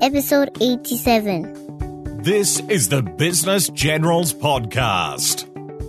[0.00, 2.22] episode 87.
[2.22, 5.46] This is the Business Generals Podcast.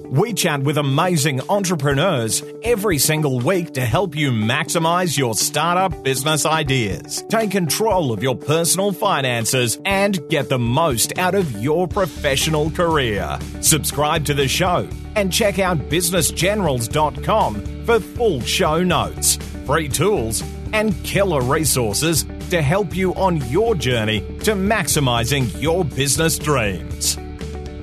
[0.09, 6.45] We chat with amazing entrepreneurs every single week to help you maximize your startup business
[6.45, 12.71] ideas, take control of your personal finances, and get the most out of your professional
[12.71, 13.37] career.
[13.59, 14.87] Subscribe to the show
[15.17, 19.35] and check out businessgenerals.com for full show notes,
[19.65, 20.41] free tools,
[20.73, 27.17] and killer resources to help you on your journey to maximizing your business dreams.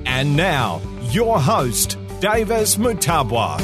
[0.05, 3.59] And now, your host, Davis Mutabwa.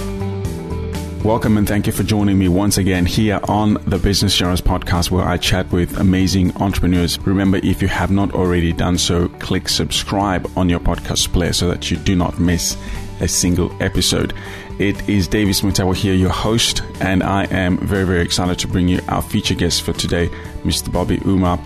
[1.23, 5.12] Welcome and thank you for joining me once again here on the Business Generals podcast
[5.12, 7.20] where I chat with amazing entrepreneurs.
[7.20, 11.67] Remember, if you have not already done so, click subscribe on your podcast player so
[11.67, 12.76] that you do not miss
[13.21, 14.34] a single episode.
[14.80, 18.88] It is Davis Mutabwa here, your host, and I am very, very excited to bring
[18.88, 20.27] you our feature guest for today,
[20.63, 20.91] Mr.
[20.91, 21.59] Bobby Umar.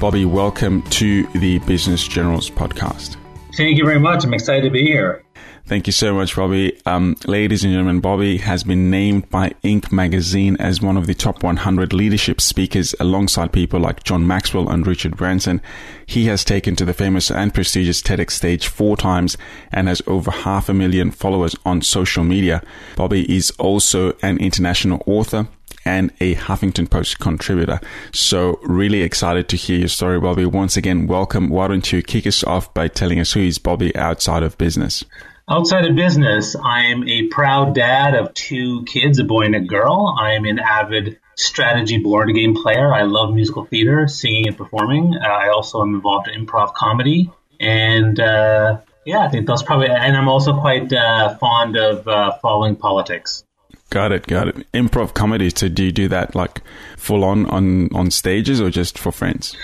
[0.00, 3.16] Bobby, welcome to the Business Generals podcast.
[3.54, 4.24] Thank you very much.
[4.24, 5.22] I'm excited to be here.
[5.64, 6.76] Thank you so much, Bobby.
[6.86, 9.92] Um, ladies and gentlemen, Bobby has been named by Inc.
[9.92, 14.84] magazine as one of the top 100 leadership speakers alongside people like John Maxwell and
[14.84, 15.62] Richard Branson.
[16.04, 19.38] He has taken to the famous and prestigious TEDx stage four times
[19.70, 22.60] and has over half a million followers on social media.
[22.96, 25.46] Bobby is also an international author
[25.84, 27.80] and a Huffington Post contributor.
[28.12, 30.44] So really excited to hear your story, Bobby.
[30.44, 31.48] Once again, welcome.
[31.48, 35.04] Why don't you kick us off by telling us who is Bobby outside of business?
[35.48, 39.60] Outside of business, I am a proud dad of two kids, a boy and a
[39.60, 40.16] girl.
[40.18, 42.92] I am an avid strategy board game player.
[42.92, 45.14] I love musical theater, singing and performing.
[45.16, 47.30] Uh, I also am involved in improv comedy.
[47.58, 52.38] And uh, yeah, I think that's probably, and I'm also quite uh, fond of uh,
[52.40, 53.44] following politics.
[53.90, 54.72] Got it, got it.
[54.72, 55.50] Improv comedy.
[55.50, 56.62] So do you do that like
[56.96, 59.54] full on on on stages or just for friends?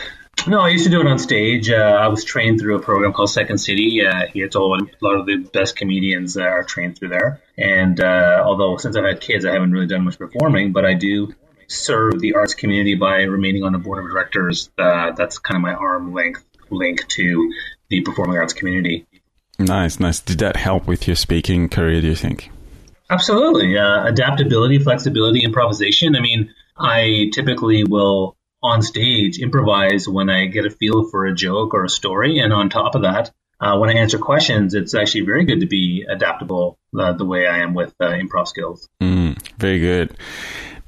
[0.47, 1.69] No, I used to do it on stage.
[1.69, 4.07] Uh, I was trained through a program called Second City.
[4.07, 7.43] Uh, here, told a lot of the best comedians uh, are trained through there.
[7.59, 10.95] And uh, although since I've had kids, I haven't really done much performing, but I
[10.95, 11.35] do
[11.67, 14.71] serve the arts community by remaining on the board of directors.
[14.79, 17.53] Uh, that's kind of my arm length link to
[17.89, 19.07] the performing arts community.
[19.59, 20.21] Nice, nice.
[20.21, 22.01] Did that help with your speaking career?
[22.01, 22.51] Do you think?
[23.11, 23.77] Absolutely.
[23.77, 26.15] Uh, adaptability, flexibility, improvisation.
[26.15, 31.35] I mean, I typically will on stage improvise when I get a feel for a
[31.35, 32.41] joke or a story.
[32.41, 33.31] And on top of that,
[33.61, 37.47] uh, when I answer questions, it's actually very good to be adaptable uh, the way
[37.47, 38.89] I am with uh, improv skills.
[39.03, 40.17] Mm, very good.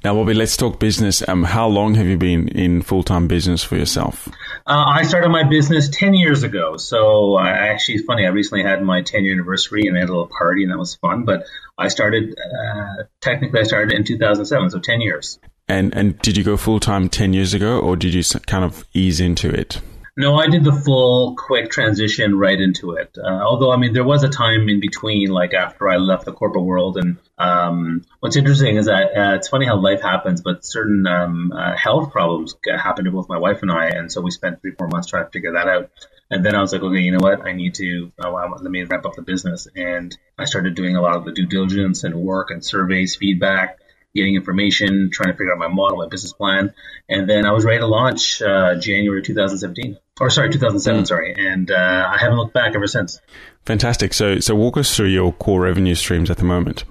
[0.03, 1.21] Now, Bobby, let's talk business.
[1.27, 4.27] Um, how long have you been in full time business for yourself?
[4.65, 6.77] Uh, I started my business 10 years ago.
[6.77, 10.09] So I actually, it's funny, I recently had my 10 year anniversary and I had
[10.09, 11.25] a little party and that was fun.
[11.25, 11.45] But
[11.77, 15.39] I started, uh, technically, I started in 2007, so 10 years.
[15.71, 18.83] And and did you go full time ten years ago, or did you kind of
[18.93, 19.79] ease into it?
[20.17, 23.17] No, I did the full quick transition right into it.
[23.17, 26.33] Uh, although, I mean, there was a time in between, like after I left the
[26.33, 26.97] corporate world.
[26.97, 31.53] And um, what's interesting is that uh, it's funny how life happens, but certain um,
[31.53, 33.87] uh, health problems happened to both my wife and I.
[33.87, 35.89] And so we spent three, four months trying to figure that out.
[36.29, 37.47] And then I was like, okay, you know what?
[37.47, 39.69] I need to, uh, let me wrap up the business.
[39.73, 43.79] And I started doing a lot of the due diligence and work and surveys, feedback,
[44.15, 46.73] getting information, trying to figure out my model, my business plan,
[47.09, 51.07] and then I was ready to launch uh, January 2017, or sorry, 2007, mm.
[51.07, 53.19] sorry, and uh, I haven't looked back ever since.
[53.65, 54.13] Fantastic.
[54.13, 56.83] So, so walk us through your core revenue streams at the moment.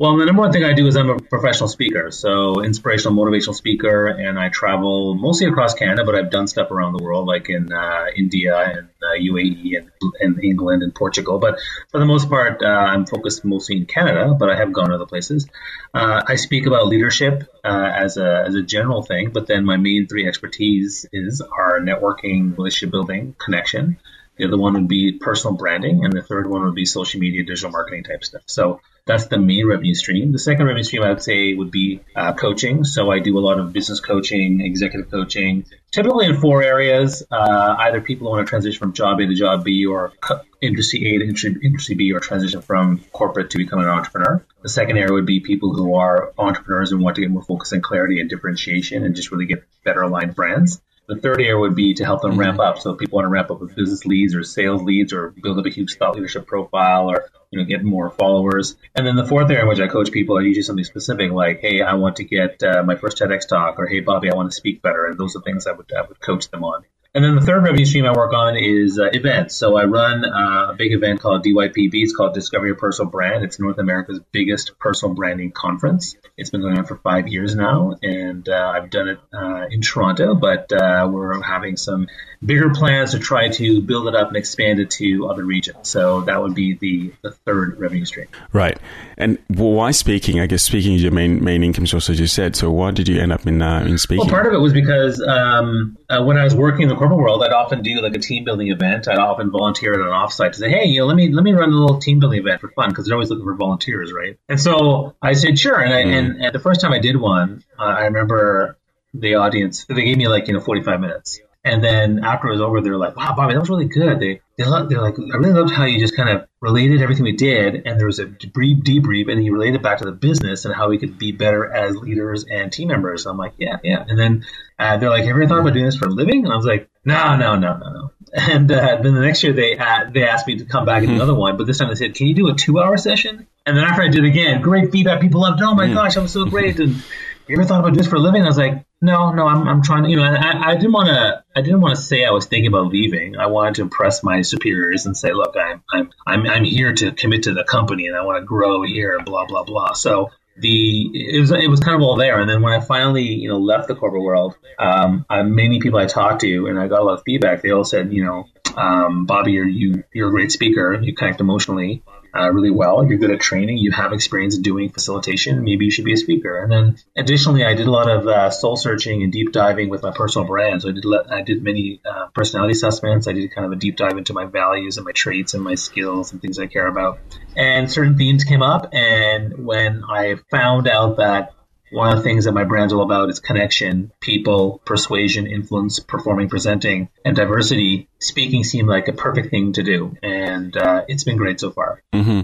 [0.00, 3.54] Well, the number one thing I do is I'm a professional speaker, so inspirational, motivational
[3.54, 7.50] speaker, and I travel mostly across Canada, but I've done stuff around the world, like
[7.50, 11.38] in uh, India and uh, UAE and, and, England and Portugal.
[11.38, 11.58] But
[11.90, 15.04] for the most part, uh, I'm focused mostly in Canada, but I have gone other
[15.04, 15.46] places.
[15.92, 19.76] Uh, I speak about leadership uh, as a as a general thing, but then my
[19.76, 23.98] main three expertise is our networking, relationship building, connection.
[24.38, 27.44] The other one would be personal branding, and the third one would be social media,
[27.44, 28.44] digital marketing type stuff.
[28.46, 30.32] So that's the main revenue stream.
[30.32, 32.84] The second revenue stream I would say would be uh, coaching.
[32.84, 37.22] So I do a lot of business coaching, executive coaching, typically in four areas.
[37.30, 40.12] Uh, either people who want to transition from job A to job B, or
[40.60, 44.44] industry A to industry, industry B, or transition from corporate to become an entrepreneur.
[44.62, 47.72] The second area would be people who are entrepreneurs and want to get more focus
[47.72, 50.80] and clarity and differentiation, and just really get better aligned brands.
[51.10, 52.78] The third area would be to help them ramp up.
[52.78, 55.58] So if people want to ramp up with business leads or sales leads or build
[55.58, 58.76] up a huge thought leadership profile or you know get more followers.
[58.94, 61.58] And then the fourth area in which I coach people are usually something specific like,
[61.58, 64.52] hey, I want to get uh, my first TEDx talk, or hey, Bobby, I want
[64.52, 65.06] to speak better.
[65.06, 66.84] And those are things I would I would coach them on.
[67.12, 69.56] And then the third revenue stream I work on is uh, events.
[69.56, 71.90] So I run uh, a big event called DYPB.
[71.94, 73.42] It's called Discover Your Personal Brand.
[73.44, 76.14] It's North America's biggest personal branding conference.
[76.36, 79.80] It's been going on for five years now, and uh, I've done it uh, in
[79.80, 82.06] Toronto, but uh, we're having some
[82.44, 85.88] bigger plans to try to build it up and expand it to other regions.
[85.88, 88.28] So that would be the, the third revenue stream.
[88.52, 88.78] Right.
[89.18, 90.40] And why speaking?
[90.40, 92.56] I guess speaking is your main main income source, as you said.
[92.56, 94.24] So why did you end up in uh, in speaking?
[94.24, 97.18] Well, part of it was because um, uh, when I was working in the corporate
[97.18, 99.08] world, I'd often do like a team building event.
[99.08, 101.52] I'd often volunteer at an offsite to say, "Hey, you know, let me let me
[101.52, 104.38] run a little team building event for fun," because they're always looking for volunteers, right?
[104.48, 106.18] And so I said, "Sure." And I, mm.
[106.18, 108.76] and, and the first time I did one, uh, I remember
[109.14, 112.60] the audience they gave me like you know 45 minutes and then after it was
[112.60, 115.36] over, they're like, "Wow, Bobby, that was really good." They they lo- they're like, "I
[115.36, 118.26] really loved how you just kind of related everything we did, and there was a
[118.26, 121.70] debrief, debrief, and you related back to the business and how we could be better
[121.70, 124.44] as leaders and team members." I'm like, "Yeah, yeah." And then
[124.78, 126.56] uh, they're like, "Have you ever thought about doing this for a living?" And I
[126.56, 130.04] was like, "No, no, no, no, no." And uh, then the next year they uh,
[130.10, 131.20] they asked me to come back and do hmm.
[131.20, 133.76] another one, but this time they said, "Can you do a two hour session?" And
[133.76, 135.20] then after I did it again, great feedback.
[135.20, 135.60] People loved.
[135.60, 135.64] It.
[135.64, 135.94] Oh my mm.
[135.94, 136.80] gosh, I was so great.
[136.80, 137.02] And
[137.50, 138.42] you ever thought about doing this for a living?
[138.42, 141.08] I was like, no, no, I'm, I'm trying to, you know, I, I didn't want
[141.08, 143.36] to, I didn't want to say I was thinking about leaving.
[143.36, 147.12] I wanted to impress my superiors and say, look, I'm, I'm, I'm, I'm here to
[147.12, 149.94] commit to the company and I want to grow here, and blah, blah, blah.
[149.94, 152.40] So the, it was, it was kind of all there.
[152.40, 155.98] And then when I finally, you know, left the corporate world, um, I, many people
[155.98, 157.62] I talked to and I got a lot of feedback.
[157.62, 158.44] They all said, you know,
[158.76, 161.00] um, Bobby, you're, you, you're a great speaker.
[161.00, 162.02] You connect emotionally
[162.34, 163.04] uh, really well.
[163.06, 163.78] You're good at training.
[163.78, 165.64] You have experience doing facilitation.
[165.64, 166.62] Maybe you should be a speaker.
[166.62, 170.02] And then additionally, I did a lot of uh, soul searching and deep diving with
[170.02, 170.82] my personal brand.
[170.82, 173.28] So I did I did many uh, personality assessments.
[173.28, 175.74] I did kind of a deep dive into my values and my traits and my
[175.74, 177.18] skills and things I care about.
[177.56, 178.92] And certain themes came up.
[178.92, 181.54] And when I found out that
[181.90, 186.48] one of the things that my brand's all about is connection, people, persuasion, influence, performing,
[186.48, 188.08] presenting, and diversity.
[188.18, 192.02] Speaking seemed like a perfect thing to do, and uh, it's been great so far.
[192.12, 192.42] Mm-hmm.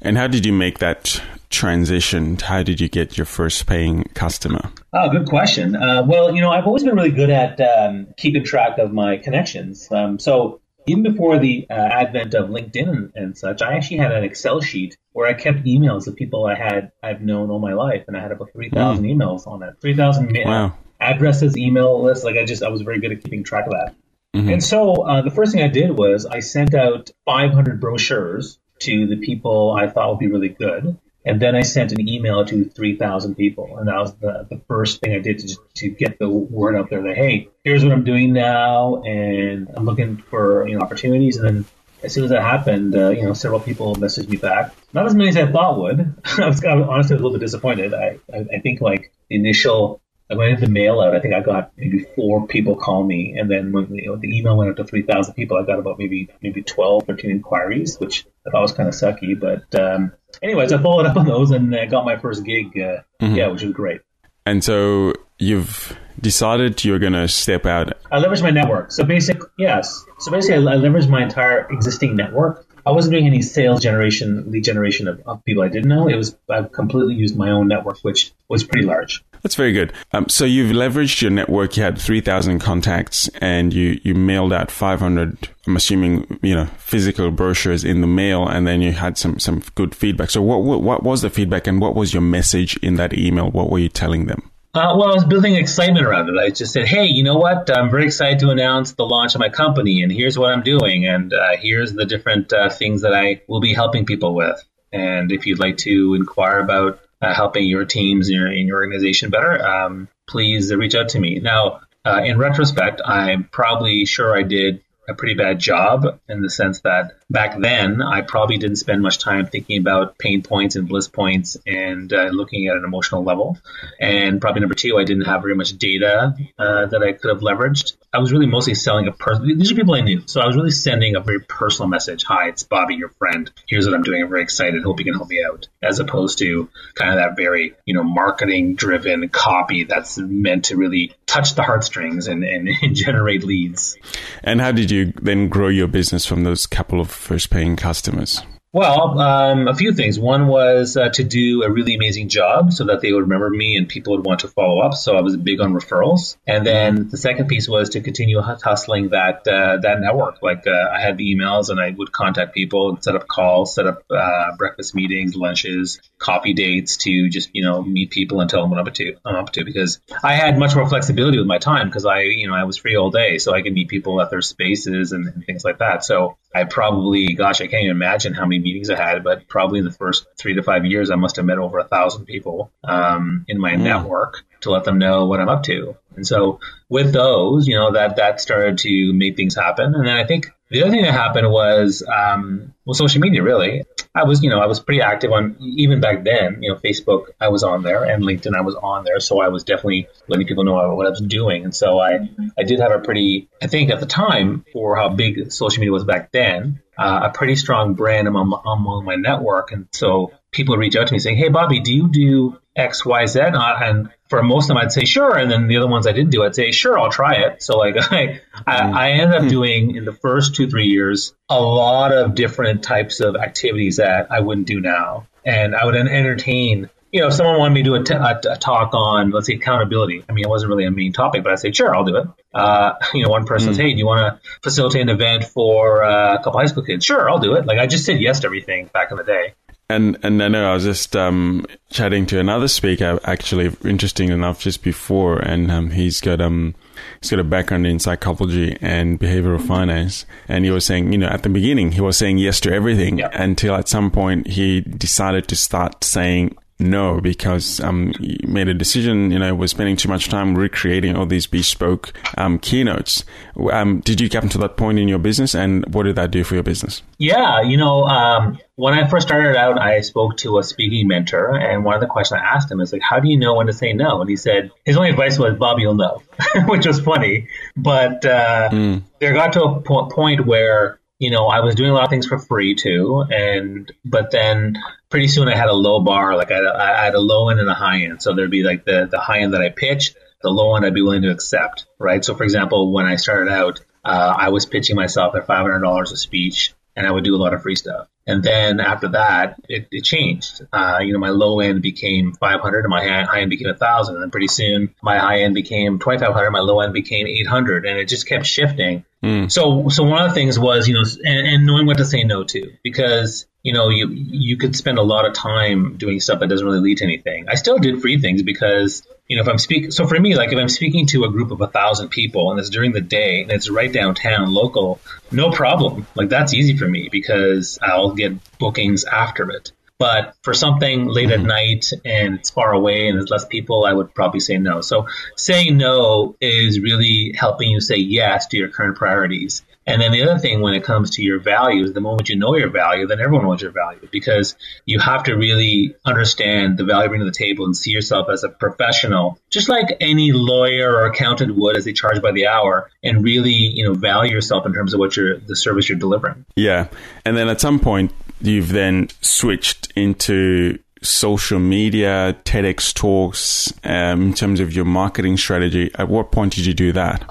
[0.00, 2.36] And how did you make that transition?
[2.38, 4.70] How did you get your first paying customer?
[4.92, 5.76] Oh, good question.
[5.76, 9.18] Uh, well, you know, I've always been really good at um, keeping track of my
[9.18, 9.88] connections.
[9.90, 14.12] Um, so even before the uh, advent of LinkedIn and, and, such, I actually had
[14.12, 17.74] an Excel sheet where I kept emails of people I had I've known all my
[17.74, 19.14] life, and I had about three thousand mm.
[19.14, 20.74] emails on it, three thousand wow.
[20.98, 22.24] addresses, email lists.
[22.24, 23.94] Like I just I was very good at keeping track of that.
[24.34, 24.48] Mm-hmm.
[24.48, 29.08] And so uh, the first thing I did was I sent out 500 brochures to
[29.08, 30.96] the people I thought would be really good.
[31.26, 33.76] And then I sent an email to 3,000 people.
[33.76, 36.88] And that was the, the first thing I did to, to get the word out
[36.88, 39.02] there that, hey, here's what I'm doing now.
[39.02, 41.36] And I'm looking for you know, opportunities.
[41.36, 41.64] And then
[42.02, 44.74] as soon as that happened, uh, you know, several people messaged me back.
[44.92, 46.14] Not as many as I thought would.
[46.38, 47.94] I was I was honestly a little bit disappointed.
[47.94, 50.00] I, I, I think like the initial
[50.30, 51.14] I went into the mail out.
[51.14, 54.38] I think I got maybe four people call me, and then when you know, the
[54.38, 57.98] email went out to three thousand people, I got about maybe maybe 12, 13 inquiries,
[57.98, 59.38] which I thought was kind of sucky.
[59.38, 62.68] But um, anyways, I followed up on those and uh, got my first gig.
[62.68, 63.34] Uh, mm-hmm.
[63.34, 64.02] Yeah, which was great.
[64.46, 67.92] And so you've decided you're going to step out.
[68.10, 68.92] I leveraged my network.
[68.92, 70.04] So basically, yes.
[70.18, 74.64] So basically, I leveraged my entire existing network I wasn't doing any sales generation, lead
[74.64, 76.08] generation of, of, people I didn't know.
[76.08, 79.22] It was I completely used my own network, which was pretty large.
[79.42, 79.92] That's very good.
[80.12, 81.76] Um, so you've leveraged your network.
[81.76, 85.48] You had three thousand contacts, and you you mailed out five hundred.
[85.66, 89.62] I'm assuming you know physical brochures in the mail, and then you had some some
[89.74, 90.30] good feedback.
[90.30, 93.50] So what what, what was the feedback, and what was your message in that email?
[93.50, 94.50] What were you telling them?
[94.72, 96.38] Uh, well, I was building excitement around it.
[96.38, 97.76] I just said, "Hey, you know what?
[97.76, 101.06] I'm very excited to announce the launch of my company, and here's what I'm doing,
[101.06, 104.62] and uh, here's the different uh, things that I will be helping people with.
[104.92, 108.78] And if you'd like to inquire about uh, helping your teams in your, in your
[108.78, 114.36] organization better, um, please reach out to me." Now, uh, in retrospect, I'm probably sure
[114.36, 118.76] I did a pretty bad job in the sense that back then I probably didn't
[118.76, 122.84] spend much time thinking about pain points and bliss points and uh, looking at an
[122.84, 123.58] emotional level.
[124.00, 127.40] And probably number two, I didn't have very much data uh, that I could have
[127.40, 127.96] leveraged.
[128.12, 129.58] I was really mostly selling a person.
[129.58, 132.24] These are people I knew, so I was really sending a very personal message.
[132.24, 133.50] Hi, it's Bobby, your friend.
[133.68, 134.22] Here's what I'm doing.
[134.22, 134.82] I'm very excited.
[134.82, 135.68] Hope you can help me out.
[135.82, 140.76] As opposed to kind of that very you know marketing driven copy that's meant to
[140.76, 143.96] really touch the heartstrings and, and, and generate leads.
[144.42, 148.42] And how did you then grow your business from those couple of first paying customers?
[148.72, 150.16] Well, um, a few things.
[150.16, 153.76] One was uh, to do a really amazing job so that they would remember me
[153.76, 154.94] and people would want to follow up.
[154.94, 156.36] So I was big on referrals.
[156.46, 160.40] And then the second piece was to continue hustling that uh, that network.
[160.40, 163.74] Like uh, I had the emails and I would contact people and set up calls,
[163.74, 168.48] set up uh, breakfast meetings, lunches, coffee dates to just you know meet people and
[168.48, 169.16] tell them what I'm up to.
[169.24, 172.46] I'm up to because I had much more flexibility with my time because I you
[172.46, 175.26] know I was free all day, so I could meet people at their spaces and,
[175.26, 176.04] and things like that.
[176.04, 179.78] So I probably, gosh, I can't even imagine how many meetings I had, but probably
[179.78, 182.70] in the first three to five years, I must have met over a thousand people
[182.84, 185.96] um, in my network to let them know what I'm up to.
[186.16, 189.94] And so with those, you know, that that started to make things happen.
[189.94, 193.42] And then I think the other thing that happened was um, well, social media.
[193.42, 193.84] Really,
[194.14, 196.62] I was, you know, I was pretty active on even back then.
[196.62, 199.20] You know, Facebook, I was on there, and LinkedIn, I was on there.
[199.20, 201.64] So I was definitely letting people know what I was doing.
[201.64, 205.08] And so I, I did have a pretty, I think at the time for how
[205.08, 209.72] big social media was back then, uh, a pretty strong brand among, among my network.
[209.72, 213.26] And so people reach out to me saying, "Hey, Bobby, do you do X, Y,
[213.26, 216.12] Z?" And for most of them, I'd say sure, and then the other ones I
[216.12, 217.62] didn't do, I'd say sure, I'll try it.
[217.62, 218.94] So like I, I, mm.
[218.94, 219.48] I ended up hmm.
[219.48, 224.30] doing in the first two three years a lot of different types of activities that
[224.30, 226.88] I wouldn't do now, and I would entertain.
[227.12, 229.48] You know, if someone wanted me to do a, t- a, a talk on, let's
[229.48, 230.24] say, accountability.
[230.28, 232.28] I mean, it wasn't really a main topic, but I'd say, sure, I'll do it.
[232.54, 233.72] Uh, you know, one person mm.
[233.72, 236.84] says, hey, do you want to facilitate an event for uh, a couple high school
[236.84, 237.04] kids?
[237.04, 237.66] Sure, I'll do it.
[237.66, 239.54] Like, I just said yes to everything back in the day.
[239.90, 244.60] And and I know I was just um, chatting to another speaker, actually, interesting enough,
[244.60, 246.76] just before, and um, he's got um
[247.20, 251.26] he's got a background in psychology and behavioral finance, and he was saying, you know,
[251.26, 253.30] at the beginning he was saying yes to everything yeah.
[253.32, 258.12] until at some point he decided to start saying no because um,
[258.46, 259.30] made a decision.
[259.30, 263.24] You know, was spending too much time recreating all these bespoke um, keynotes.
[263.70, 266.44] Um, did you come to that point in your business, and what did that do
[266.44, 267.02] for your business?
[267.18, 271.54] Yeah, you know, um, when I first started out, I spoke to a speaking mentor,
[271.56, 273.66] and one of the questions I asked him is like, "How do you know when
[273.66, 276.22] to say no?" And he said his only advice was, "Bob, you'll know,"
[276.66, 277.48] which was funny.
[277.76, 279.02] But uh, mm.
[279.18, 282.10] there got to a po- point where you know, I was doing a lot of
[282.10, 284.78] things for free too, and but then
[285.10, 287.68] pretty soon I had a low bar, like I, I had a low end and
[287.68, 288.22] a high end.
[288.22, 290.94] So there'd be like the the high end that I pitched, the low end I'd
[290.94, 292.24] be willing to accept, right?
[292.24, 295.80] So for example, when I started out, uh, I was pitching myself at five hundred
[295.80, 298.08] dollars a speech, and I would do a lot of free stuff.
[298.30, 300.62] And then after that, it, it changed.
[300.72, 304.14] Uh, you know, my low end became 500 and my high end became 1,000.
[304.14, 307.86] And then pretty soon my high end became 2,500, my low end became 800.
[307.86, 309.04] And it just kept shifting.
[309.22, 309.50] Mm.
[309.50, 312.24] So, so one of the things was, you know, and, and knowing what to say
[312.24, 316.40] no to because you know, you you could spend a lot of time doing stuff
[316.40, 317.46] that doesn't really lead to anything.
[317.48, 319.92] I still did free things because you know if I'm speaking.
[319.92, 322.58] So for me, like if I'm speaking to a group of a thousand people and
[322.58, 324.98] it's during the day and it's right downtown, local,
[325.30, 326.04] no problem.
[326.16, 329.70] Like that's easy for me because I'll get bookings after it.
[329.98, 331.42] But for something late mm-hmm.
[331.42, 334.80] at night and it's far away and there's less people, I would probably say no.
[334.80, 335.06] So
[335.36, 339.62] saying no is really helping you say yes to your current priorities.
[339.90, 342.54] And then the other thing when it comes to your values, the moment you know
[342.56, 344.54] your value, then everyone knows your value because
[344.86, 348.28] you have to really understand the value you bring to the table and see yourself
[348.30, 352.46] as a professional, just like any lawyer or accountant would as they charge by the
[352.46, 355.98] hour and really, you know, value yourself in terms of what you're, the service you're
[355.98, 356.44] delivering.
[356.54, 356.86] Yeah.
[357.24, 364.34] And then at some point, you've then switched into social media, TEDx talks, um, in
[364.34, 365.90] terms of your marketing strategy.
[365.94, 367.28] At what point did you do that?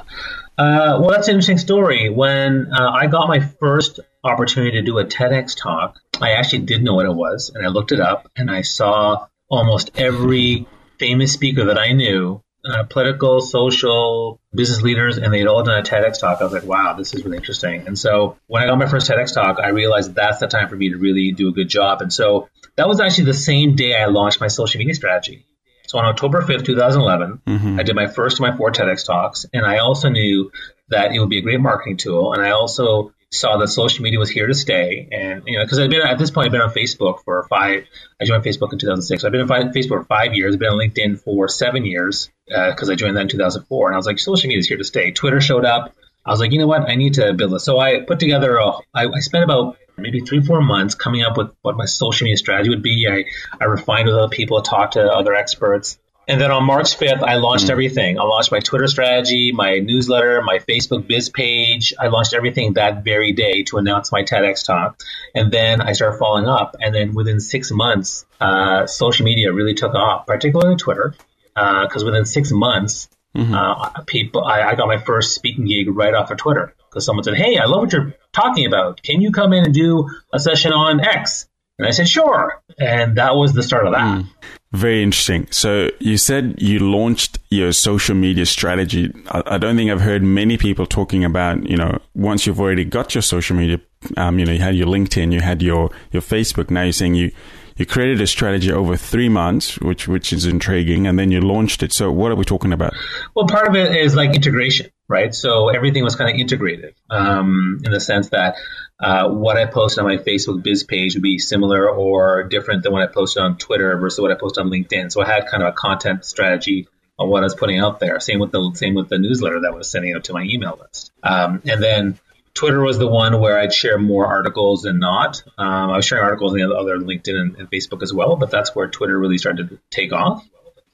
[0.59, 2.09] Uh, well, that's an interesting story.
[2.09, 6.83] When uh, I got my first opportunity to do a TEDx talk, I actually did
[6.83, 10.67] know what it was, and I looked it up, and I saw almost every
[10.99, 15.81] famous speaker that I knew, uh, political, social, business leaders, and they'd all done a
[15.81, 16.41] TEDx talk.
[16.41, 17.87] I was like, wow, this is really interesting.
[17.87, 20.75] And so when I got my first TEDx talk, I realized that's the time for
[20.75, 22.01] me to really do a good job.
[22.01, 25.45] And so that was actually the same day I launched my social media strategy.
[25.89, 27.79] So on October 5th, 2011, mm-hmm.
[27.79, 29.47] I did my first of my four TEDx talks.
[29.51, 30.51] And I also knew
[30.89, 32.31] that it would be a great marketing tool.
[32.31, 35.07] And I also saw that social media was here to stay.
[35.11, 37.85] And, you know, because I've been at this point, I've been on Facebook for five,
[38.21, 39.23] I joined Facebook in 2006.
[39.23, 40.53] So I've been on Facebook for five years.
[40.53, 43.87] I've been on LinkedIn for seven years because uh, I joined that in 2004.
[43.87, 45.09] And I was like, social media is here to stay.
[45.09, 45.95] Twitter showed up.
[46.23, 46.87] I was like, you know what?
[46.87, 47.63] I need to build this.
[47.63, 51.37] So I put together a, I, I spent about maybe three, four months coming up
[51.37, 53.07] with what my social media strategy would be.
[53.07, 53.25] I,
[53.59, 55.99] I refined with other people, talked to other experts.
[56.27, 57.71] And then on March 5th, I launched mm.
[57.71, 58.19] everything.
[58.19, 61.93] I launched my Twitter strategy, my newsletter, my Facebook biz page.
[61.99, 65.01] I launched everything that very day to announce my TEDx talk.
[65.33, 66.75] And then I started following up.
[66.79, 71.15] And then within six months, uh, social media really took off, particularly Twitter.
[71.55, 73.53] Because uh, within six months, Mm-hmm.
[73.53, 77.23] Uh, people, I, I, got my first speaking gig right off of Twitter because someone
[77.23, 79.01] said, "Hey, I love what you're talking about.
[79.03, 83.17] Can you come in and do a session on X?" And I said, "Sure." And
[83.17, 84.01] that was the start of that.
[84.01, 84.27] Mm.
[84.71, 85.47] Very interesting.
[85.49, 89.11] So you said you launched your social media strategy.
[89.29, 92.85] I, I, don't think I've heard many people talking about, you know, once you've already
[92.85, 93.81] got your social media,
[94.15, 96.69] um, you know, you had your LinkedIn, you had your, your Facebook.
[96.69, 97.31] Now you're saying you,
[97.77, 101.81] you created a strategy over three months, which which is intriguing, and then you launched
[101.81, 101.93] it.
[101.93, 102.93] So what are we talking about?
[103.35, 105.33] Well, part of it is like integration, right?
[105.33, 108.55] So everything was kind of integrated um, in the sense that
[108.99, 112.93] uh, what I post on my Facebook biz page would be similar or different than
[112.93, 115.11] what I posted on Twitter versus what I post on LinkedIn.
[115.11, 116.87] So I had kind of a content strategy
[117.17, 118.19] on what I was putting out there.
[118.19, 120.79] Same with the same with the newsletter that I was sending out to my email
[120.79, 121.11] list.
[121.23, 122.19] Um, and then
[122.53, 125.43] Twitter was the one where I'd share more articles than not.
[125.57, 128.51] Um, I was sharing articles on the other LinkedIn and, and, Facebook as well, but
[128.51, 130.45] that's where Twitter really started to take off.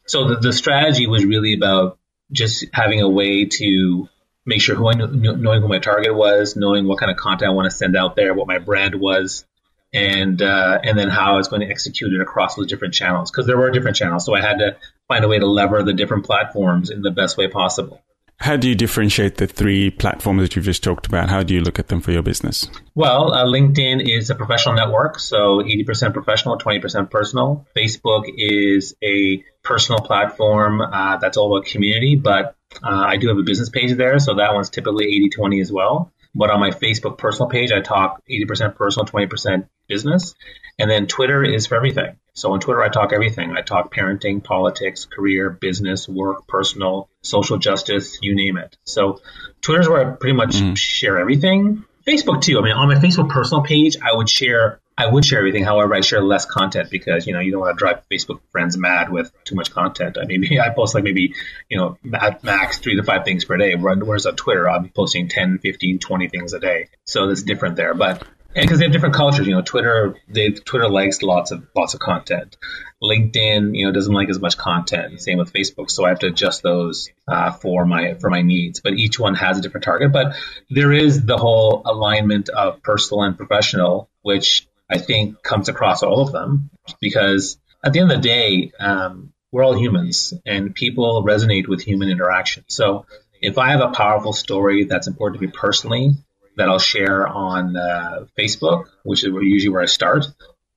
[0.06, 1.98] So the, the strategy was really about
[2.32, 4.10] just having a way to
[4.46, 7.50] make sure who I knew, knowing who my target was, knowing what kind of content
[7.50, 9.46] I want to send out there, what my brand was,
[9.94, 13.32] and uh, and then how I was going to execute it across those different channels
[13.32, 14.26] because there were different channels.
[14.26, 14.78] So I had to
[15.08, 18.02] find a way to lever the different platforms in the best way possible.
[18.38, 21.30] How do you differentiate the three platforms that you've just talked about?
[21.30, 22.70] How do you look at them for your business?
[22.94, 27.66] Well, uh, LinkedIn is a professional network, so 80% professional, 20% personal.
[27.76, 33.38] Facebook is a personal platform uh, that's all about community, but uh, I do have
[33.38, 36.12] a business page there, so that one's typically 80 20 as well.
[36.36, 40.36] But on my Facebook personal page, I talk 80% personal, 20% business.
[40.78, 42.18] And then Twitter is for everything.
[42.34, 43.56] So on Twitter, I talk everything.
[43.58, 48.78] I talk parenting, politics, career, business, work, personal, social justice, you name it.
[48.84, 49.22] So
[49.62, 50.78] Twitter is where I pretty much mm.
[50.78, 51.86] share everything.
[52.06, 52.60] Facebook too.
[52.60, 55.64] I mean, on my Facebook personal page, I would share I would share everything.
[55.64, 58.78] However, I share less content because you know you don't want to drive Facebook friends
[58.78, 60.18] mad with too much content.
[60.22, 61.34] I mean, I post like maybe
[61.70, 63.76] you know at max three to five things per day.
[63.76, 66.88] Whereas on Twitter, be posting 10, 15, 20 things a day.
[67.06, 67.94] So it's different there.
[67.94, 68.24] But
[68.54, 72.00] because they have different cultures, you know, Twitter they Twitter likes lots of lots of
[72.00, 72.56] content.
[73.04, 75.22] LinkedIn, you know, doesn't like as much content.
[75.22, 78.80] Same with Facebook, so I have to adjust those uh, for my for my needs.
[78.80, 80.14] But each one has a different target.
[80.14, 80.38] But
[80.70, 86.22] there is the whole alignment of personal and professional, which I think comes across all
[86.22, 91.24] of them because at the end of the day, um, we're all humans and people
[91.24, 92.66] resonate with human interaction.
[92.68, 93.06] So
[93.42, 96.12] if I have a powerful story that's important to me personally
[96.58, 100.26] that I'll share on uh, Facebook, which is usually where I start,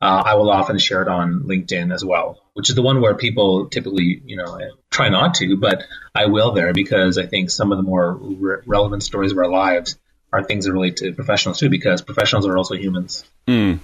[0.01, 3.15] uh, I will often share it on LinkedIn as well, which is the one where
[3.15, 4.59] people typically, you know,
[4.91, 5.85] try not to, but
[6.15, 9.51] I will there because I think some of the more re- relevant stories of our
[9.51, 9.99] lives
[10.33, 13.25] are things that relate to professionals too, because professionals are also humans.
[13.47, 13.81] Mm.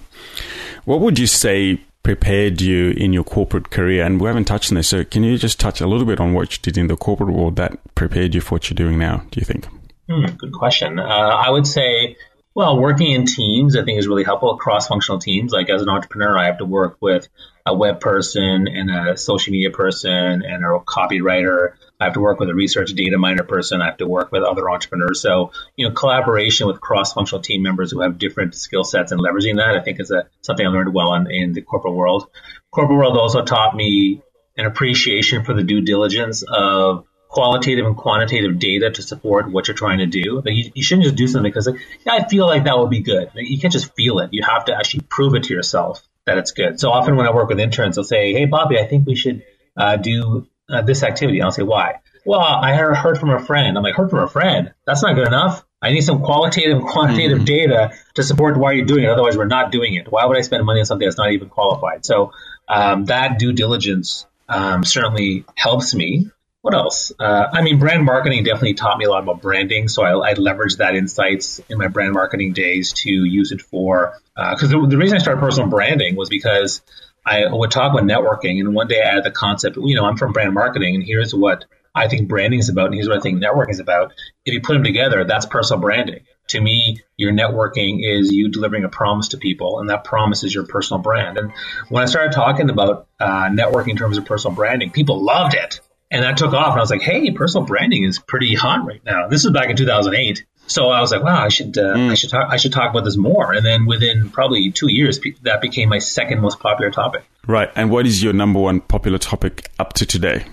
[0.85, 4.05] What would you say prepared you in your corporate career?
[4.05, 6.33] And we haven't touched on this, so can you just touch a little bit on
[6.33, 9.23] what you did in the corporate world that prepared you for what you're doing now?
[9.31, 9.67] Do you think?
[10.09, 10.99] Mm, good question.
[10.99, 12.15] Uh, I would say
[12.55, 14.55] well, working in teams, I think is really helpful.
[14.55, 17.27] Cross-functional teams, like as an entrepreneur, I have to work with
[17.65, 21.73] a web person and a social media person and a copywriter.
[21.99, 23.81] I have to work with a research data miner person.
[23.81, 25.21] I have to work with other entrepreneurs.
[25.21, 29.57] So, you know, collaboration with cross-functional team members who have different skill sets and leveraging
[29.57, 32.29] that, I think is a, something I learned well in, in the corporate world.
[32.71, 34.21] Corporate world also taught me
[34.57, 39.75] an appreciation for the due diligence of qualitative and quantitative data to support what you're
[39.75, 40.37] trying to do.
[40.37, 42.89] Like you, you shouldn't just do something because like, yeah, I feel like that would
[42.89, 43.29] be good.
[43.35, 44.29] Like, you can't just feel it.
[44.31, 46.79] You have to actually prove it to yourself that it's good.
[46.79, 49.43] So often when I work with interns, they'll say, "Hey, Bobby, I think we should
[49.77, 53.77] uh, do uh, this activity." And I'll say, "Why?" Well, I heard from a friend.
[53.77, 54.73] I'm like, "Heard from a friend?
[54.85, 57.45] That's not good enough." I need some qualitative and quantitative mm-hmm.
[57.45, 59.09] data to support why you're doing it.
[59.09, 60.11] Otherwise, we're not doing it.
[60.11, 62.05] Why would I spend money on something that's not even qualified?
[62.05, 62.31] So
[62.67, 66.31] um, that due diligence um, certainly helps me
[66.65, 67.11] what else?
[67.19, 69.87] Uh, I mean, brand marketing definitely taught me a lot about branding.
[69.87, 74.19] So I, I leveraged that insights in my brand marketing days to use it for,
[74.35, 76.81] because uh, the, the, reason I started personal branding was because
[77.25, 78.59] I would talk about networking.
[78.59, 81.33] And one day I had the concept, you know, I'm from brand marketing and here's
[81.33, 82.87] what I think branding is about.
[82.87, 84.13] And here's what I think networking is about.
[84.45, 86.21] If you put them together, that's personal branding.
[86.49, 90.53] To me, your networking is you delivering a promise to people, and that promise is
[90.53, 91.39] your personal brand.
[91.39, 91.51] And
[91.89, 95.79] when I started talking about uh, networking in terms of personal branding, people loved it
[96.11, 96.71] and that took off.
[96.71, 99.27] And I was like, hey, personal branding is pretty hot right now.
[99.27, 100.45] This was back in 2008.
[100.67, 102.11] So I was like, wow, I should uh, mm.
[102.11, 103.53] I should talk I should talk about this more.
[103.53, 107.23] And then within probably two years, that became my second most popular topic.
[107.47, 107.69] Right.
[107.75, 110.45] And what is your number one popular topic up to today?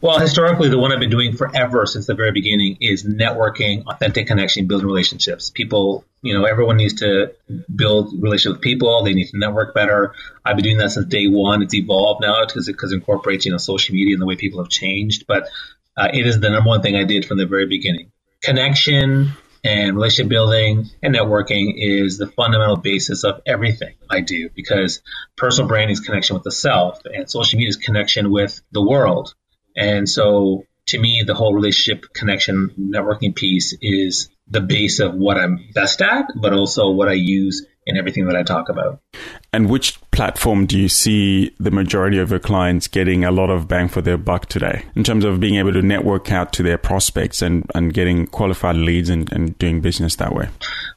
[0.00, 4.28] Well, historically, the one I've been doing forever since the very beginning is networking, authentic
[4.28, 5.50] connection, building relationships.
[5.50, 7.34] People, you know, everyone needs to
[7.74, 9.02] build relationships with people.
[9.02, 10.14] They need to network better.
[10.44, 11.62] I've been doing that since day one.
[11.62, 14.36] It's evolved now because it, cause it incorporates, you know, social media and the way
[14.36, 15.26] people have changed.
[15.26, 15.48] But
[15.96, 18.12] uh, it is the number one thing I did from the very beginning.
[18.42, 19.32] Connection
[19.64, 25.00] and relationship building and networking is the fundamental basis of everything I do because
[25.36, 29.34] personal branding is connection with the self and social media is connection with the world.
[29.74, 35.38] And so to me, the whole relationship connection networking piece is the base of what
[35.38, 39.00] I'm best at, but also what I use in everything that I talk about.
[39.52, 43.66] And which platform do you see the majority of your clients getting a lot of
[43.66, 46.78] bang for their buck today in terms of being able to network out to their
[46.78, 50.48] prospects and, and getting qualified leads and, and doing business that way?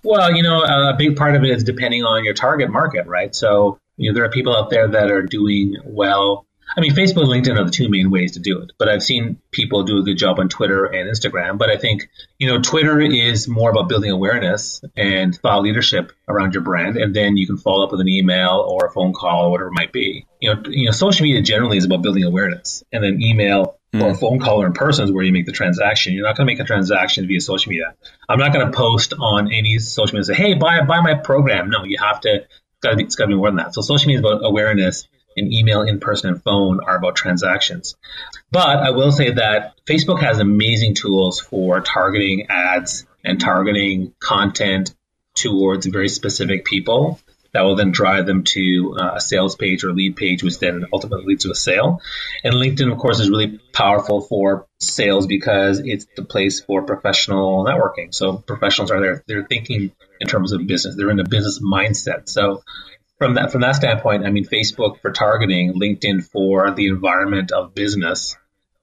[0.03, 3.36] Well, you know, a big part of it is depending on your target market, right?
[3.36, 7.23] So, you know, there are people out there that are doing well I mean, Facebook
[7.23, 9.99] and LinkedIn are the two main ways to do it, but I've seen people do
[9.99, 11.58] a good job on Twitter and Instagram.
[11.58, 16.53] But I think, you know, Twitter is more about building awareness and thought leadership around
[16.53, 16.97] your brand.
[16.97, 19.69] And then you can follow up with an email or a phone call or whatever
[19.69, 20.25] it might be.
[20.41, 24.03] You know, you know, social media generally is about building awareness and then email mm.
[24.03, 26.13] or a phone call or in person is where you make the transaction.
[26.13, 27.95] You're not going to make a transaction via social media.
[28.27, 31.15] I'm not going to post on any social media and say, Hey, buy, buy my
[31.15, 31.69] program.
[31.69, 33.73] No, you have to, it's got to be, it's got to be more than that.
[33.73, 37.95] So social media is about awareness and email, in person, and phone are about transactions.
[38.52, 44.95] But I will say that Facebook has amazing tools for targeting ads and targeting content
[45.36, 47.19] towards very specific people
[47.54, 50.86] that will then drive them to uh, a sales page or lead page, which then
[50.93, 52.02] ultimately leads to a sale.
[52.43, 57.65] And LinkedIn, of course, is really powerful for sales because it's the place for professional
[57.65, 58.13] networking.
[58.13, 60.95] So professionals are there; they're thinking in terms of business.
[60.95, 62.30] They're in a business mindset.
[62.30, 62.63] So
[63.17, 67.73] from that from that standpoint, I mean, Facebook for targeting, LinkedIn for the environment of
[67.73, 68.36] business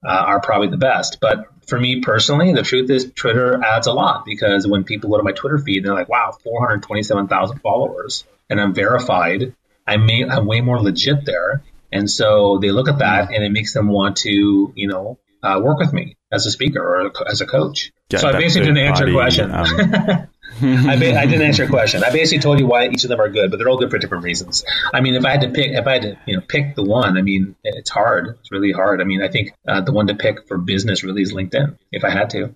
[0.05, 1.19] uh, are probably the best.
[1.21, 5.17] But for me personally, the truth is Twitter adds a lot because when people go
[5.17, 9.55] to my Twitter feed, they're like, "Wow, 427,000 followers," and I'm verified.
[9.87, 13.51] I may I'm way more legit there, and so they look at that and it
[13.51, 17.41] makes them want to, you know, uh, work with me as a speaker or as
[17.41, 17.91] a coach.
[18.15, 19.51] So I basically didn't answer your question.
[19.51, 20.27] Um,
[20.61, 22.03] I, ba- I, didn't answer your question.
[22.03, 23.97] I basically told you why each of them are good, but they're all good for
[23.97, 24.63] different reasons.
[24.93, 26.83] I mean, if I had to pick, if I had to, you know, pick the
[26.83, 28.37] one, I mean, it's hard.
[28.39, 29.01] It's really hard.
[29.01, 31.77] I mean, I think uh, the one to pick for business really is LinkedIn.
[31.91, 32.55] If I had to.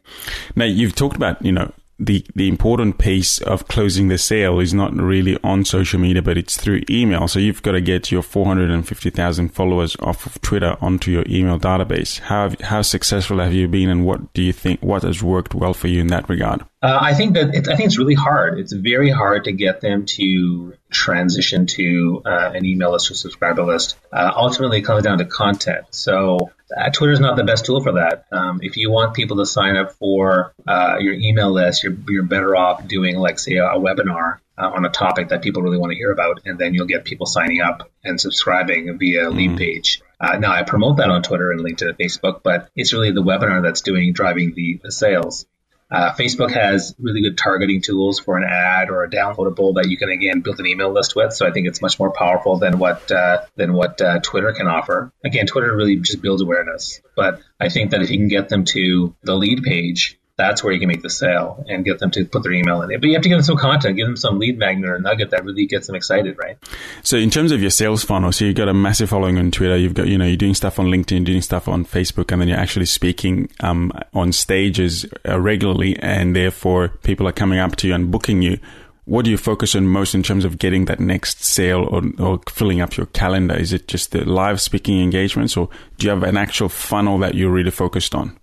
[0.55, 4.73] Now, you've talked about, you know, the, the important piece of closing the sale is
[4.73, 7.27] not really on social media, but it's through email.
[7.27, 12.19] So you've got to get your 450,000 followers off of Twitter onto your email database.
[12.19, 15.73] How, how successful have you been and what do you think, what has worked well
[15.73, 16.61] for you in that regard?
[16.81, 18.57] Uh, I think that I think it's really hard.
[18.57, 23.63] It's very hard to get them to transition to uh, an email list or subscriber
[23.63, 23.97] list.
[24.11, 25.85] Uh, ultimately, it comes down to content.
[25.91, 28.25] So uh, Twitter is not the best tool for that.
[28.31, 32.23] Um, if you want people to sign up for uh, your email list, you're, you're
[32.23, 35.91] better off doing, like, say, a, webinar uh, on a topic that people really want
[35.91, 39.35] to hear about, and then you'll get people signing up and subscribing via mm.
[39.35, 40.01] lead page.
[40.19, 43.23] Uh, now I promote that on Twitter and LinkedIn and Facebook, but it's really the
[43.23, 45.45] webinar that's doing driving the, the sales.
[45.91, 49.97] Uh, Facebook has really good targeting tools for an ad or a downloadable that you
[49.97, 51.33] can again build an email list with.
[51.33, 54.67] So I think it's much more powerful than what uh, than what uh, Twitter can
[54.67, 55.11] offer.
[55.25, 58.65] Again, Twitter really just builds awareness, but I think that if you can get them
[58.65, 62.23] to the lead page that's where you can make the sale and get them to
[62.23, 63.01] put their email in it.
[63.01, 65.31] But you have to give them some content, give them some lead magnet or nugget
[65.31, 66.57] that really gets them excited, right?
[67.03, 69.75] So in terms of your sales funnel, so you've got a massive following on Twitter,
[69.75, 72.47] you've got, you know, you're doing stuff on LinkedIn, doing stuff on Facebook, and then
[72.47, 77.89] you're actually speaking um, on stages uh, regularly, and therefore people are coming up to
[77.89, 78.59] you and booking you
[79.09, 82.39] what do you focus on most in terms of getting that next sale or, or,
[82.47, 83.55] filling up your calendar?
[83.55, 85.67] Is it just the live speaking engagements, or
[85.97, 88.37] do you have an actual funnel that you're really focused on?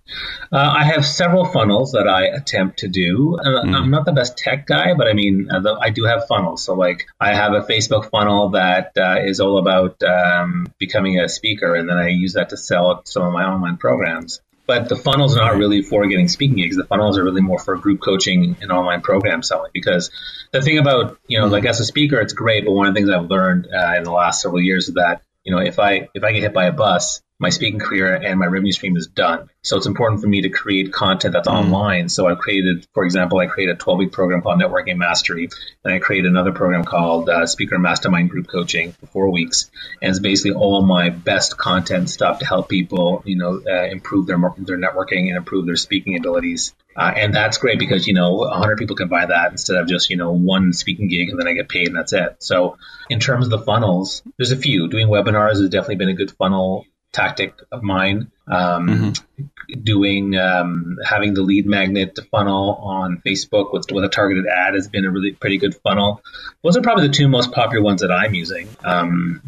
[0.51, 3.39] Uh, I have several funnels that I attempt to do.
[3.39, 3.75] Uh, mm.
[3.75, 6.63] I'm not the best tech guy, but I mean, uh, I do have funnels.
[6.63, 11.29] So, like, I have a Facebook funnel that uh, is all about um, becoming a
[11.29, 14.41] speaker, and then I use that to sell some of my online programs.
[14.67, 16.75] But the funnels are not really for getting speaking gigs.
[16.75, 19.71] The funnels are really more for group coaching and online program selling.
[19.73, 20.11] Because
[20.51, 22.65] the thing about, you know, like as a speaker, it's great.
[22.65, 25.21] But one of the things I've learned uh, in the last several years is that,
[25.43, 28.39] you know, if I, if I get hit by a bus, my speaking career and
[28.39, 29.49] my revenue stream is done.
[29.61, 31.53] So it's important for me to create content that's mm.
[31.53, 32.09] online.
[32.09, 35.49] So I've created, for example, I created a 12 week program called Networking Mastery.
[35.83, 39.69] And I created another program called uh, Speaker Mastermind Group Coaching for four weeks.
[40.01, 44.25] And it's basically all my best content stuff to help people, you know, uh, improve
[44.25, 46.73] their, their networking and improve their speaking abilities.
[46.95, 50.09] Uh, and that's great because, you know, 100 people can buy that instead of just,
[50.09, 52.37] you know, one speaking gig and then I get paid and that's it.
[52.39, 52.77] So
[53.11, 54.87] in terms of the funnels, there's a few.
[54.87, 58.31] Doing webinars has definitely been a good funnel tactic of mine.
[58.47, 59.81] Um, mm-hmm.
[59.83, 64.87] Doing um, having the lead magnet funnel on Facebook with with a targeted ad has
[64.87, 66.21] been a really pretty good funnel.
[66.63, 68.69] Those are probably the two most popular ones that I'm using.
[68.85, 69.41] Um,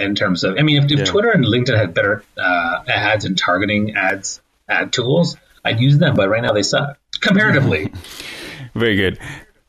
[0.00, 1.04] in terms of, I mean, if, if yeah.
[1.04, 6.14] Twitter and LinkedIn had better uh, ads and targeting ads ad tools, I'd use them.
[6.14, 7.92] But right now they suck comparatively.
[8.74, 9.18] Very good.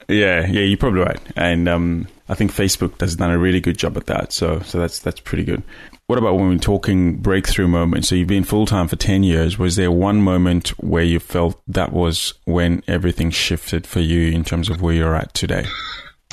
[0.07, 1.19] Yeah, yeah, you're probably right.
[1.35, 4.31] And um, I think Facebook has done a really good job at that.
[4.33, 5.63] So, so that's that's pretty good.
[6.07, 8.09] What about when we're talking breakthrough moments?
[8.09, 9.57] So you've been full time for ten years.
[9.57, 14.43] Was there one moment where you felt that was when everything shifted for you in
[14.43, 15.65] terms of where you're at today?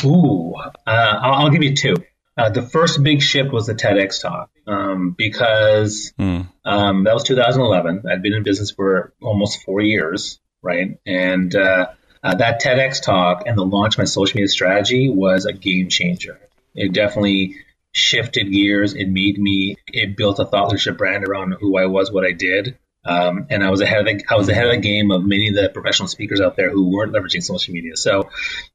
[0.05, 1.97] Ooh, uh, I'll, I'll, give you two.
[2.37, 6.47] Uh, the first big shift was the TEDx talk um, because mm.
[6.67, 8.03] um, that was 2011.
[8.11, 10.99] I'd been in business for almost four years, right?
[11.07, 11.87] And uh,
[12.23, 15.89] uh, that TEDx talk and the launch of my social media strategy was a game
[15.89, 16.39] changer.
[16.75, 17.57] It definitely
[17.93, 18.95] shifted gears.
[18.95, 19.77] It made me.
[19.87, 23.65] It built a thought leadership brand around who I was, what I did, um, and
[23.65, 25.69] I was ahead of the I was ahead of the game of many of the
[25.69, 27.97] professional speakers out there who weren't leveraging social media.
[27.97, 28.31] So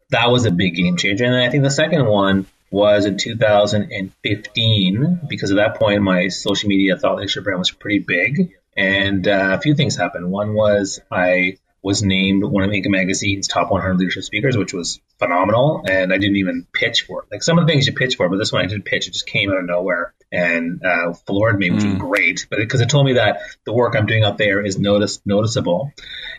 [0.10, 1.25] that was a big game changer.
[1.25, 6.67] And I think the second one was in 2015 because at that point my social
[6.67, 10.30] media thought leadership brand was pretty big, and uh, a few things happened.
[10.30, 12.84] One was I was named one of Inc.
[12.88, 15.86] Magazine's top 100 leadership speakers, which was phenomenal.
[15.89, 17.30] And I didn't even pitch for it.
[17.32, 19.08] Like some of the things you pitch for, but this one I didn't pitch.
[19.08, 21.93] It just came out of nowhere and uh, floored me, which mm.
[21.93, 22.45] was great.
[22.50, 25.93] But because it told me that the work I'm doing out there is notice noticeable.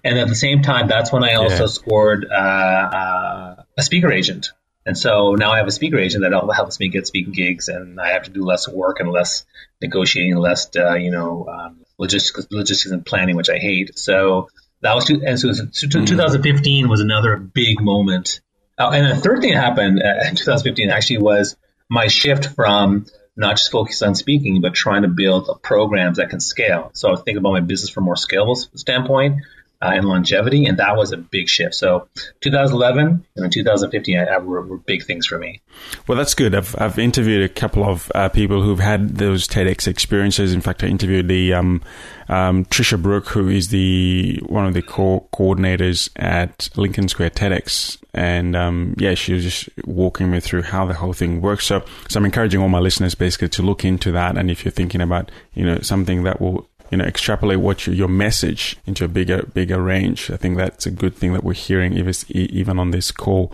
[0.04, 1.66] And at the same time, that's when I also yeah.
[1.66, 4.50] scored uh, uh, a speaker agent.
[4.84, 7.98] And so now I have a speaker agent that helps me get speaking gigs, and
[7.98, 9.46] I have to do less work and less
[9.80, 13.98] negotiating, less uh, you know um, logistics, logistics and planning, which I hate.
[13.98, 14.48] So
[14.80, 16.04] that was and so, mm-hmm.
[16.04, 18.40] 2015 was another big moment.
[18.76, 21.56] Uh, and the third thing that happened uh, in 2015 actually was
[21.88, 26.40] my shift from not just focus on speaking, but trying to build programs that can
[26.40, 26.90] scale.
[26.94, 29.42] So I was thinking about my business from a more scalable standpoint
[29.80, 31.74] uh, and longevity, and that was a big shift.
[31.74, 32.08] So
[32.40, 35.60] 2011 and then 2015 I, I were, were, big things for me.
[36.06, 36.54] Well, that's good.
[36.54, 40.52] I've, I've interviewed a couple of uh, people who've had those TEDx experiences.
[40.52, 41.82] In fact, I interviewed the um,
[42.28, 47.98] um, Trisha Brook, who is the one of the co- coordinators at Lincoln Square TEDx,
[48.14, 51.66] and um, yeah, she was just walking me through how the whole thing works.
[51.66, 54.36] So, so I'm encouraging all my listeners basically to look into that.
[54.36, 57.92] And if you're thinking about you know something that will you know extrapolate what you,
[57.92, 60.30] your message into a bigger bigger range.
[60.30, 63.52] I think that's a good thing that we're hearing even even on this call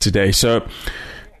[0.00, 0.32] today.
[0.32, 0.66] So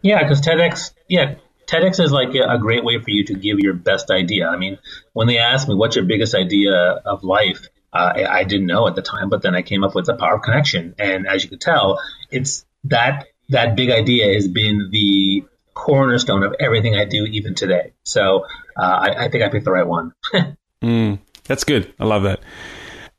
[0.02, 1.36] yeah, because TEDx yeah
[1.66, 4.48] TEDx is like a great way for you to give your best idea.
[4.48, 4.78] I mean,
[5.12, 8.86] when they asked me what's your biggest idea of life, uh, I, I didn't know
[8.86, 11.42] at the time, but then I came up with the power of connection, and as
[11.42, 17.04] you could tell, it's that that big idea has been the cornerstone of everything I
[17.04, 17.92] do even today.
[18.02, 20.12] So uh, I, I think I picked the right one.
[20.82, 21.92] Mm, that's good.
[21.98, 22.40] I love that.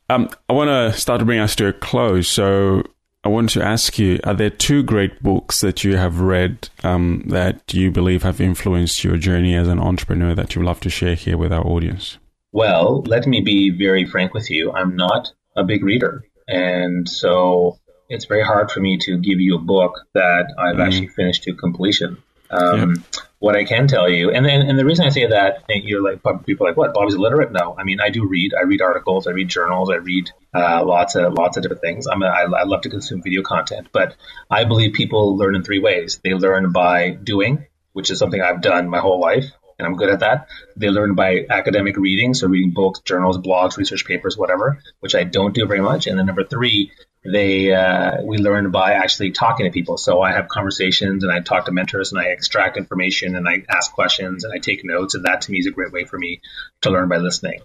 [0.09, 2.27] Um, I want to start to bring us to a close.
[2.29, 2.83] So
[3.23, 7.23] I want to ask you: Are there two great books that you have read um,
[7.27, 11.15] that you believe have influenced your journey as an entrepreneur that you'd love to share
[11.15, 12.17] here with our audience?
[12.53, 14.71] Well, let me be very frank with you.
[14.71, 19.55] I'm not a big reader, and so it's very hard for me to give you
[19.55, 20.85] a book that I've mm.
[20.85, 22.23] actually finished to completion.
[22.49, 25.63] Um, yeah what I can tell you, and then and the reason I say that,
[25.69, 26.93] you're like people are like, what?
[26.93, 27.51] Bobby's illiterate?
[27.51, 28.53] No, I mean I do read.
[28.55, 29.27] I read articles.
[29.27, 29.89] I read journals.
[29.91, 32.07] I read uh, lots of lots of different things.
[32.07, 34.15] I'm a, I, I love to consume video content, but
[34.49, 36.19] I believe people learn in three ways.
[36.23, 39.45] They learn by doing, which is something I've done my whole life,
[39.79, 40.47] and I'm good at that.
[40.75, 45.23] They learn by academic reading, so reading books, journals, blogs, research papers, whatever, which I
[45.23, 46.07] don't do very much.
[46.07, 46.91] And then number three,
[47.23, 49.97] they uh, we learn by actually talking to people.
[49.97, 53.63] So I have conversations and I talk to mentors and I extract information and I
[53.69, 55.13] ask questions and I take notes.
[55.13, 56.41] And that to me is a great way for me
[56.81, 57.59] to learn by listening.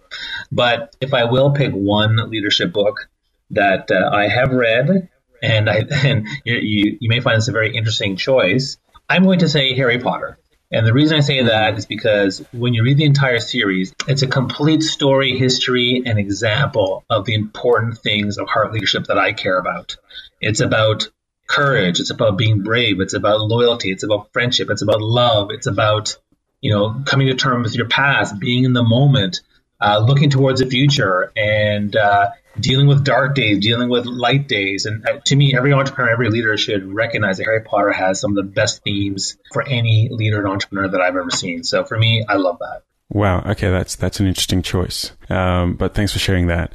[0.51, 3.09] But if I will pick one leadership book
[3.51, 5.09] that uh, I have read,
[5.43, 8.77] and I and you, you you may find this a very interesting choice,
[9.09, 10.39] I'm going to say Harry Potter.
[10.73, 14.23] And the reason I say that is because when you read the entire series, it's
[14.23, 19.35] a complete story, history, and example of the important things of heart leadership that I
[19.35, 19.97] care about.
[20.41, 21.11] It's about
[21.47, 22.01] courage.
[22.01, 23.01] It's about being brave.
[23.01, 23.93] It's about loyalty.
[23.93, 24.71] It's about friendship.
[24.71, 25.51] It's about love.
[25.51, 26.17] It's about,
[26.63, 29.43] you know, coming to terms with your past, being in the moment,
[29.83, 34.87] uh, looking towards the future, and uh, dealing with dark days, dealing with light days.
[34.87, 38.37] And uh, to me, every entrepreneur, every leader should recognize that Harry Potter has some
[38.37, 41.65] of the best themes for any leader and entrepreneur that I've ever seen.
[41.65, 42.83] So for me, I love that.
[43.13, 43.43] Wow.
[43.47, 45.13] Okay, that's that's an interesting choice.
[45.29, 46.73] Um, but thanks for sharing that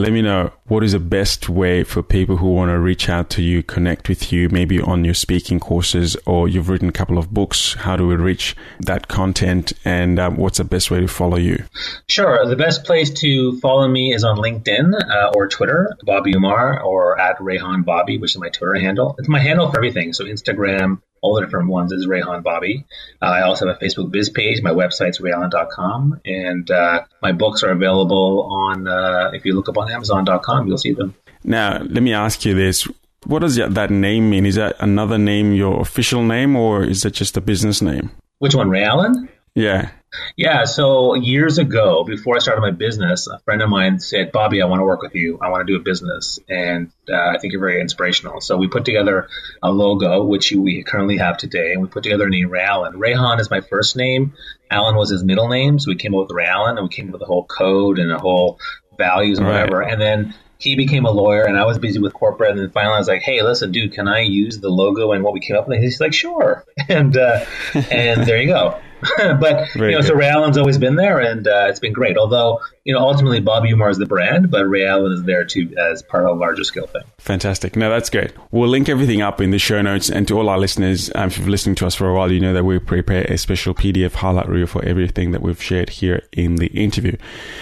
[0.00, 3.28] let me know what is the best way for people who want to reach out
[3.30, 7.18] to you, connect with you, maybe on your speaking courses or you've written a couple
[7.18, 7.74] of books.
[7.74, 11.64] How do we reach that content and um, what's the best way to follow you?
[12.06, 12.46] Sure.
[12.46, 17.20] The best place to follow me is on LinkedIn uh, or Twitter, Bobby Umar, or
[17.20, 19.16] at Raehan Bobby, which is my Twitter handle.
[19.18, 20.12] It's my handle for everything.
[20.12, 22.86] So Instagram, all the different ones is Raehan Bobby.
[23.20, 24.62] Uh, I also have a Facebook biz page.
[24.62, 26.20] My website's raeallan.com.
[26.24, 30.78] And uh, my books are available on, uh, if you look up on Amazon.com, you'll
[30.78, 31.14] see them.
[31.44, 32.88] Now, let me ask you this.
[33.26, 34.46] What does that name mean?
[34.46, 38.10] Is that another name, your official name, or is that just a business name?
[38.38, 39.28] Which one, Raeallan?
[39.54, 39.90] Yeah.
[40.36, 40.64] Yeah.
[40.64, 44.66] So years ago, before I started my business, a friend of mine said, Bobby, I
[44.66, 45.38] want to work with you.
[45.40, 46.38] I want to do a business.
[46.48, 48.40] And uh, I think you're very inspirational.
[48.40, 49.28] So we put together
[49.62, 51.72] a logo, which we currently have today.
[51.72, 52.94] And we put together a name, Ray Allen.
[52.94, 54.34] Raehan is my first name.
[54.70, 55.78] Allen was his middle name.
[55.78, 58.10] So we came up with Raeallan and we came up with a whole code and
[58.10, 58.58] a whole
[58.98, 59.78] values and whatever.
[59.78, 59.92] Right.
[59.92, 62.50] And then he became a lawyer and I was busy with corporate.
[62.50, 65.24] And then finally I was like, Hey, listen, dude, can I use the logo and
[65.24, 65.76] what we came up with?
[65.76, 66.64] And he's like, sure.
[66.88, 67.44] And, uh,
[67.74, 68.80] and there you go.
[69.18, 70.08] but Very you know, good.
[70.08, 72.16] so Raeallan's always been there, and uh, it's been great.
[72.16, 76.02] Although you know, ultimately Bob Umar is the brand, but Raeallan is there too as
[76.02, 77.02] part of a larger scale thing.
[77.18, 77.76] Fantastic.
[77.76, 78.32] No, that's great.
[78.50, 81.38] We'll link everything up in the show notes, and to all our listeners, um, if
[81.38, 84.14] you've listened to us for a while, you know that we prepare a special PDF
[84.14, 87.16] highlight reel for everything that we've shared here in the interview.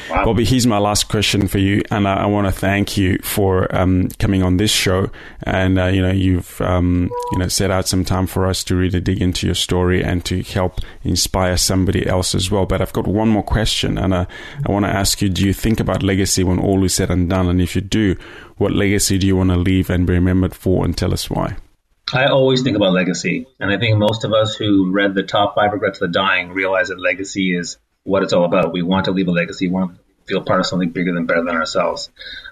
[0.08, 0.24] Wow.
[0.24, 3.74] Bobby, here's my last question for you, and I, I want to thank you for
[3.74, 5.10] um, coming on this show,
[5.42, 8.76] and uh, you know you've um, you know set out some time for us to
[8.76, 12.64] really dig into your story and to help inspire inspire somebody else as well.
[12.64, 14.24] But I've got one more question, and uh,
[14.66, 17.28] I want to ask you: Do you think about legacy when all is said and
[17.28, 17.48] done?
[17.48, 18.16] And if you do,
[18.56, 20.86] what legacy do you want to leave and be remembered for?
[20.86, 21.56] And tell us why.
[22.14, 25.54] I always think about legacy, and I think most of us who read the top
[25.54, 28.72] five regrets of the dying realize that legacy is what it's all about.
[28.72, 29.68] We want to leave a legacy.
[29.68, 32.08] We want to feel part of something bigger than better than ourselves.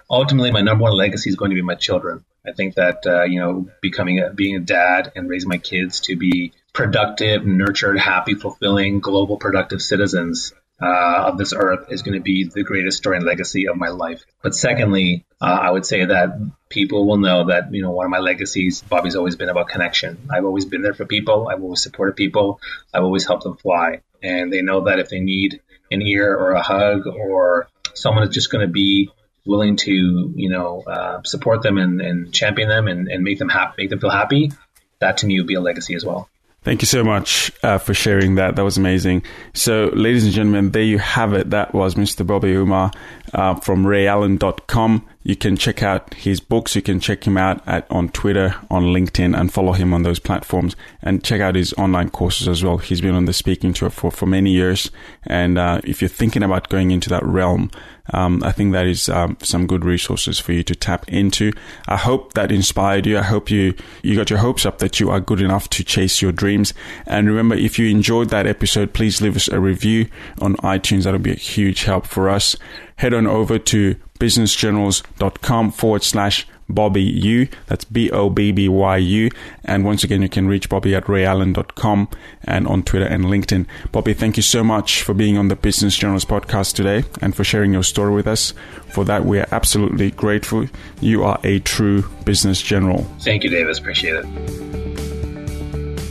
[0.09, 2.23] Ultimately, my number one legacy is going to be my children.
[2.45, 5.99] I think that uh, you know, becoming a, being a dad and raising my kids
[6.01, 12.13] to be productive, nurtured, happy, fulfilling, global, productive citizens uh, of this earth is going
[12.13, 14.23] to be the greatest story and legacy of my life.
[14.43, 16.39] But secondly, uh, I would say that
[16.69, 20.17] people will know that you know one of my legacies, Bobby's always been about connection.
[20.31, 21.49] I've always been there for people.
[21.49, 22.61] I've always supported people.
[22.93, 26.51] I've always helped them fly, and they know that if they need an ear or
[26.51, 29.09] a hug or someone is just going to be
[29.47, 29.91] willing to
[30.35, 33.89] you know uh, support them and, and champion them and, and make them happy, make
[33.89, 34.51] them feel happy,
[34.99, 36.29] that to me would be a legacy as well.
[36.67, 38.57] Thank you so much uh, for sharing that.
[38.57, 39.23] That was amazing.
[39.53, 41.51] So, ladies and gentlemen, there you have it.
[41.51, 42.27] That was Mr.
[42.27, 42.91] Bobby Umar
[43.33, 45.07] uh, from raeallan.com.
[45.23, 46.75] You can check out his books.
[46.75, 50.19] You can check him out at, on Twitter, on LinkedIn, and follow him on those
[50.19, 50.75] platforms.
[51.01, 52.79] And check out his online courses as well.
[52.79, 54.91] He's been on the speaking tour for, for many years.
[55.23, 57.71] And uh, if you're thinking about going into that realm,
[58.13, 61.51] um, I think that is um, some good resources for you to tap into.
[61.87, 63.17] I hope that inspired you.
[63.17, 66.21] I hope you you got your hopes up that you are good enough to chase
[66.21, 66.73] your dreams.
[67.05, 70.07] And remember, if you enjoyed that episode, please leave us a review
[70.39, 71.03] on iTunes.
[71.03, 72.55] That'll be a huge help for us.
[72.97, 77.47] Head on over to businessgenerals.com forward slash Bobby U.
[77.67, 79.29] That's B O B B Y U.
[79.63, 82.09] And once again, you can reach Bobby at raeallan.com
[82.43, 83.65] and on Twitter and LinkedIn.
[83.91, 87.43] Bobby, thank you so much for being on the Business Generals podcast today and for
[87.43, 88.53] sharing your story with us.
[88.93, 90.67] For that, we are absolutely grateful.
[90.99, 93.03] You are a true business general.
[93.21, 93.79] Thank you, Davis.
[93.79, 94.25] Appreciate it.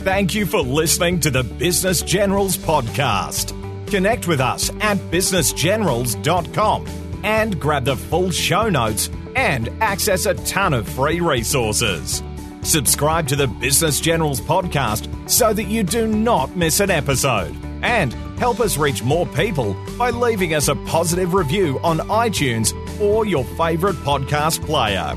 [0.03, 3.56] Thank you for listening to the Business Generals podcast.
[3.87, 6.85] Connect with us at businessgenerals.com
[7.23, 12.21] and grab the full show notes and access a ton of free resources.
[12.63, 17.55] Subscribe to the Business Generals podcast so that you do not miss an episode.
[17.81, 23.25] And help us reach more people by leaving us a positive review on iTunes or
[23.25, 25.13] your favorite podcast player.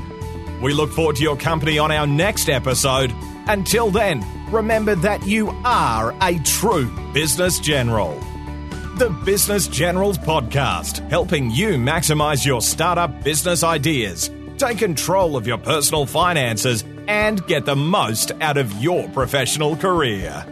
[0.61, 3.13] We look forward to your company on our next episode.
[3.47, 8.17] Until then, remember that you are a true business general.
[9.01, 15.57] The Business Generals Podcast, helping you maximize your startup business ideas, take control of your
[15.57, 20.45] personal finances, and get the most out of your professional career.